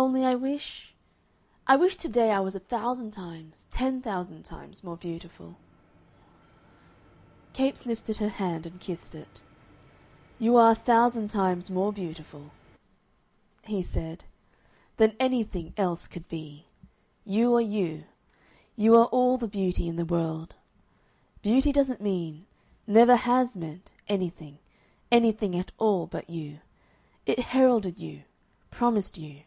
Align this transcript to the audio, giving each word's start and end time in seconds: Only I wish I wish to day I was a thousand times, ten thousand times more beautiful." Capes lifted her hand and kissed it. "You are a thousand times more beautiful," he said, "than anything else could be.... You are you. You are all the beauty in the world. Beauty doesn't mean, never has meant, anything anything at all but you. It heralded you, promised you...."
Only 0.00 0.24
I 0.24 0.36
wish 0.36 0.94
I 1.66 1.74
wish 1.74 1.96
to 1.96 2.08
day 2.08 2.30
I 2.30 2.38
was 2.38 2.54
a 2.54 2.60
thousand 2.60 3.10
times, 3.10 3.66
ten 3.72 4.00
thousand 4.00 4.44
times 4.44 4.84
more 4.84 4.96
beautiful." 4.96 5.56
Capes 7.52 7.84
lifted 7.84 8.18
her 8.18 8.28
hand 8.28 8.64
and 8.64 8.78
kissed 8.78 9.16
it. 9.16 9.40
"You 10.38 10.56
are 10.56 10.70
a 10.70 10.74
thousand 10.76 11.30
times 11.30 11.68
more 11.68 11.92
beautiful," 11.92 12.52
he 13.64 13.82
said, 13.82 14.22
"than 14.98 15.16
anything 15.18 15.74
else 15.76 16.06
could 16.06 16.28
be.... 16.28 16.66
You 17.24 17.52
are 17.56 17.60
you. 17.60 18.04
You 18.76 18.94
are 18.98 19.06
all 19.06 19.36
the 19.36 19.48
beauty 19.48 19.88
in 19.88 19.96
the 19.96 20.04
world. 20.04 20.54
Beauty 21.42 21.72
doesn't 21.72 22.00
mean, 22.00 22.46
never 22.86 23.16
has 23.16 23.56
meant, 23.56 23.90
anything 24.06 24.60
anything 25.10 25.56
at 25.58 25.72
all 25.76 26.06
but 26.06 26.30
you. 26.30 26.60
It 27.26 27.40
heralded 27.50 27.98
you, 27.98 28.22
promised 28.70 29.18
you...." 29.18 29.42